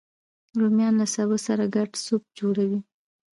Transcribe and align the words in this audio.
رومیان 0.59 0.93
له 1.01 1.05
سابه 1.13 1.37
سره 1.47 1.63
ګډ 1.75 1.89
سوپ 2.05 2.23
جوړوي 2.39 2.79